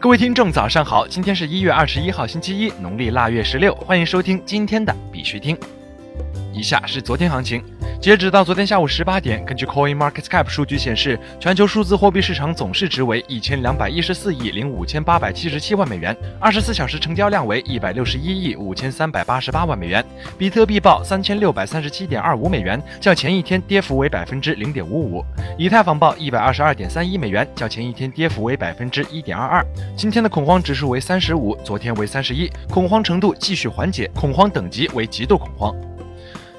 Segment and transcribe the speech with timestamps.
[0.00, 1.08] 各位听众，早上好！
[1.08, 3.74] 今天是一月二十一号，星期一，农历腊月十六。
[3.74, 5.58] 欢迎收听今天的必须听。
[6.58, 7.62] 以下是昨天行情。
[8.00, 20.04] 截止到昨天下午十八点，根据 Coin Market Cap 数据显示，全球数字货币市场总市值为一千两百一十四亿零五千八百七十七万美元，二十四小时成交量为一百六十一亿五千三百八十八万美元。
[20.36, 25.24] 比特币报三千六百三十七点二五美元，较前一天跌幅为百分之零点五五。
[25.56, 29.64] 以太坊报一百二十二点三一美元，较前一天跌幅为百分之一点二二。
[29.96, 35.72] 今天的恐慌指数为三十五，昨天为三十一，恐慌程度继续缓解，恐慌等级为极度恐慌。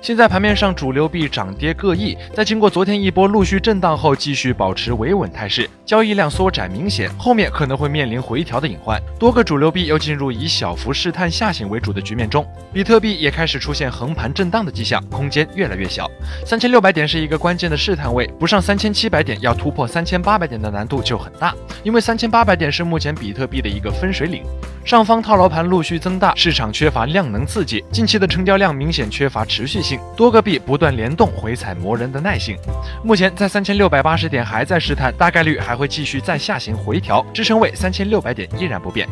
[0.00, 9.02] 现在盘面上主流币涨跌各异，在经过昨天一波陆续震荡后，继续保持维稳态势，交易量缩窄明显，后面可能会面临回调的隐患。
[9.18, 16.08] 多个主流币又进入以小幅试探下行为主的局面中，比特币也开始出现横盘震荡的迹象，空间越来越小。
[16.46, 21.52] 三千六百点是一个关键的试探位，不上三千七百点，要突破三千八百点的难度就很大，
[21.82, 24.44] 因为三千八百点是目前比特币的一个分水岭。
[24.88, 32.56] 上方套牢盘陆续增大，市场缺乏量能刺激，近期的成交量明显缺乏持续性，多个币不断联动，回踩磨人的耐性。
[33.04, 39.06] 目前在三千六百八十点还在试探，大概率还会继续再下行回调，支撑位三千六百点依然不变。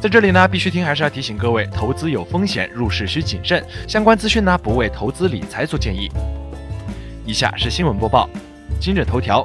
[0.00, 6.08] 在这里呢，必须听还是要提醒各位，投资有风险，入市需谨慎，相关资讯呢不为投资理财做建议。
[7.26, 8.30] 以下是新闻播报，
[8.80, 9.44] 今日头条：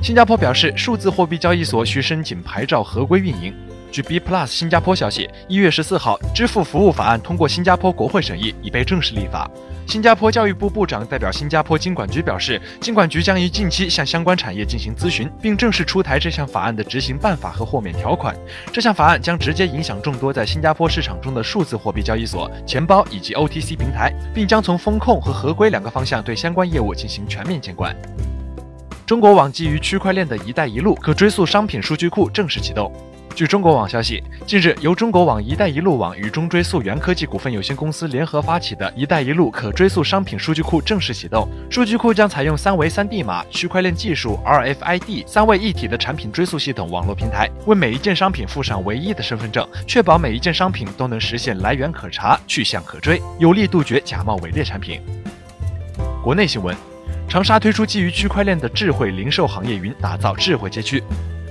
[0.00, 3.52] 新加坡表示，数字货币交易所需申请牌照合规运营。
[3.92, 9.48] 据 B Plus 新加坡消息，一月十四号，支付服务法案通过新加坡国会审议，已被正式立法。
[9.86, 18.34] 新加坡教育部部长代表新加坡经管局表示，经管局将于近期向相关产业进行咨询，并正式出台这项法案的执行办法和豁免条款。
[18.72, 27.94] 这项法案将直接影响众多在新加坡市场中的数字货币交易所、钱包以及 OTC 平台，并将从风控和合规两个方向对相关业务进行全面监管。
[29.04, 32.90] 中国网基于区块链的一带一路可追溯商品数据库正式启动。
[33.34, 41.48] 据中国网消息，近日由中国网“一带一路”网与中追溯源科技股份有限公司联合发起的一带一路可追溯商品数据库正式启动。
[41.70, 55.00] 数据库将采用三维三 D 码、区块链技术、RFID 三位一体的产品追溯系统网络平台，为每一件商品附上唯一的身份证，确保每一件商品都能实现来源可查、去向可追，有力杜绝假冒伪劣产品。
[56.22, 56.76] 国内新闻：
[57.28, 61.02] 长沙推出基于区块链的智慧零售行业云，打造智慧街区。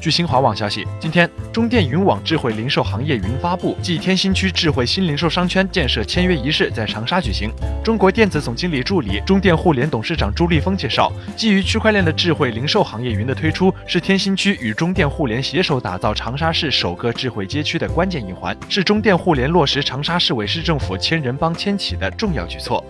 [0.00, 7.50] 据新华网消息，今天中电云网智慧零售行业云发布暨天心区智慧新零售商圈建设签约仪式在长沙举行。
[7.82, 22.84] 中国电子总经理助理、中电互联董事长朱立峰介绍，基于区块链的智慧零售行业云的推出，是天心区与中电互联携手打造长沙市首个智慧街区的关键一环，是中电互联落实长沙市委市政府千人帮牵起的重要举措。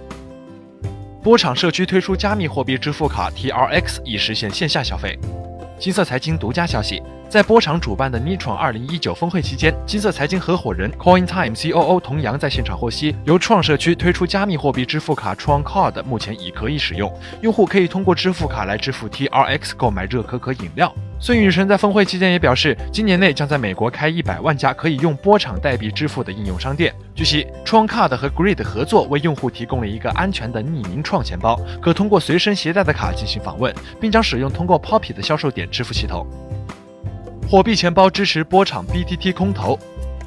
[1.23, 5.19] 波场社区推出加密货币支付卡 TRX，以实现线下消费。
[5.79, 17.13] 金色财经独家消息，在波场主办的 Nitron 二零一九峰会期间，金色财经合伙人 CoinTime COO 童阳在现场获悉，由创社区推出加密货币支付卡 Tron Card，目前已可以使用，
[17.43, 20.93] 用户可以通过支付卡来支付 TRX 购买热可可饮料。
[21.21, 26.95] 孙宇晨在峰会期间也表示，今年内将在美国开一百万家可以用波场代币支付的应用商店。
[27.13, 36.25] 据悉，Tron Card 和 Grid 合作，为用户提供了一个安全的匿名创钱包，可通过随身携带的卡进行访问，并将使用通过 Poppy 的销售点支付系统。
[37.51, 39.77] 货币钱包支持波场 BTT 空投。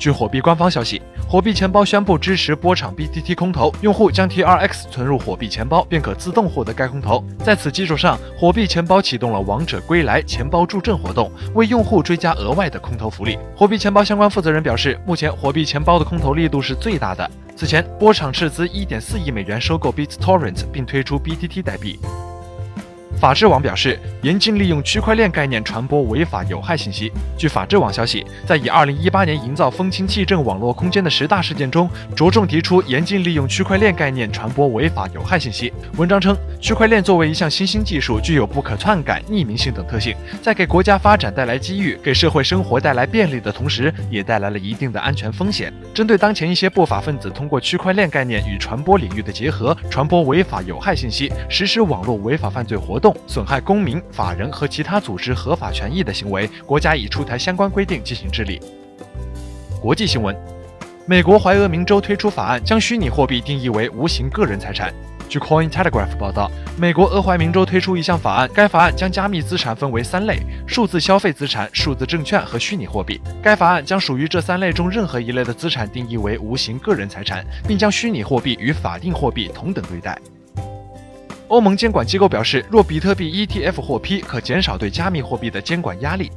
[0.02, 1.00] 据火币官方消息。
[1.30, 7.24] 火币钱包宣布支持波场 BTT 空投，用户将 TRX 存入火币钱包，便可自动获得该空投。
[7.46, 13.38] 在此基础上，火币钱包启动了王者归来钱包助阵活动，为用户追加额外的空投福利。
[13.56, 17.30] 火币钱包相关负责人表示，目前火币钱包的空投力度是最大的。
[17.56, 22.00] 此前，波场斥资1.4亿美元收购 BitTorrent，并推出 BTT 代币。
[23.22, 27.12] 法制网表示，严禁利用区块链概念传播违法有害信息。
[27.38, 35.72] 据法制网消息，在以2018年营造风清气正网络空间的十大事件中，着重提出严禁利用区块链概念传播违法有害信息。
[35.98, 45.72] 文章称，区块链作为一项新兴技术，具有不可篡改、匿名性等特性，在给国家发展带来机遇、给社会生活带来便利的同时，也带来了一定的安全风险。
[45.94, 53.11] 针对当前一些不法分子通过区块链概念与传播领域的结合，传播违法有害信息，实施网络违法犯罪活动。
[53.28, 58.62] 损害公民、法人和其他组织合法权益的行为，国家已出台相关规定进行治理。
[59.82, 60.36] 国际新闻：
[61.06, 64.94] 美国怀俄明州推出法案，将虚拟货币定义为无形个人财产。
[65.28, 73.22] 据 Coin Telegraph 报道，美国俄亥明州推出一项法案，该法案将加密资产分为三类：数字消费资产、数字证券和虚拟货币。
[73.42, 80.20] 该法案将属于这三类中任何一类的资产定义为无形个人财产，并将虚拟货币与法定货币同等对待。
[81.52, 86.32] 欧盟监管机构表示，若比特币 ETF 获批，可减少对加密货币的监管压力。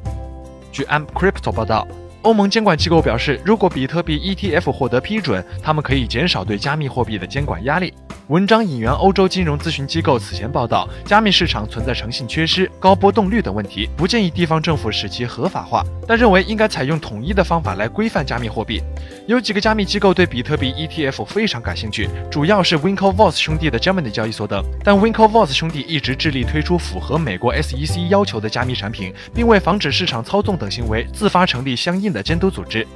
[0.73, 1.87] 据 AmCrypto 报道，
[2.23, 7.95] 欧盟监管机构表示，如果比特币 ETF 获得批准，他们可以减少对加密货币的监管压力。
[8.29, 18.81] 文章引援欧洲金融咨询机构此前报道，加密市场存在诚信缺失、高波动率等问题，不建议地方政府使其合法化，但认为应该采用统一的方法来规范加密货币。
[19.27, 32.87] 有几个加密机构对比特币 ETF 非常感兴趣，主要是 Winklevoss 兄弟的 Gemini 交易所等，但 Winklevoss 兄弟一直致力推出符合美国 SEC 要求的加密产品，并为防止市场操纵等行为，自发成立相应的监督组织。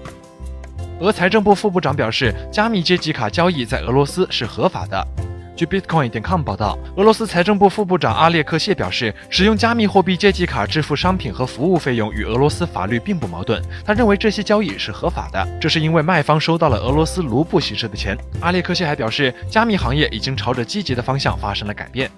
[1.01, 5.07] 俄财政部副部长表示，加密阶级卡交易在俄罗斯是合法的。
[5.55, 13.63] 据 Bitcoin.com 报道，俄罗斯财政部副部长阿列克谢表示，使用加密货币借记卡支付商品和服务费用与俄罗斯法律并不矛盾。
[13.85, 18.19] 他认为这些交易是合法的，这是因为卖方收到了俄罗斯卢布形式的钱。
[18.41, 22.11] 阿列克谢还表示，加密行业已经朝着积极的方向发生了改变。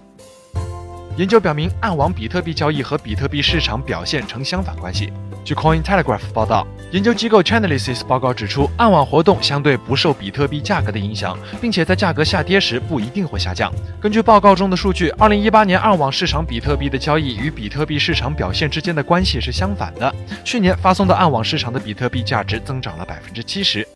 [1.20, 5.12] 研究表明，暗网比特币交易和比特币市场表现呈相反关系。
[5.44, 13.70] 据 Coin Telegraph 报道，研究机构 Chainalysis 报告指出，暗网活动相对不受比特币价格的影响，并且在价格下跌时不一定会下降。
[14.00, 20.10] 根据报告中的数据，2018年暗网市场比特币的交易与比特币市场表现之间的关系是相反的。
[20.42, 23.86] 去年发送到暗网市场的比特币价值增长了百分之七十。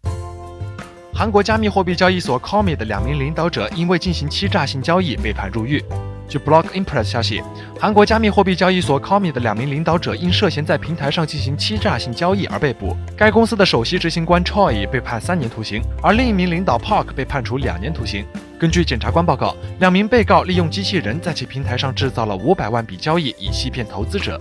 [1.15, 5.83] 韩国加密货币交易所 Comi 的两名领导者因为进行欺诈性交易被判入狱。
[6.29, 7.43] 据 Block Impress 消息，
[7.79, 12.97] 韩国加密货币交易所 Comi 的两名领导者因涉嫌在平台上进行欺诈性交易而被捕。
[13.17, 18.25] 该公司的首席执行官 Choi 被判三年徒刑，而另一名领导 Park 被判处两年徒刑。
[18.59, 24.41] 根据检察官报告，两名被告利用机器人在其平台上制造了五百万笔交易，以欺骗投资者。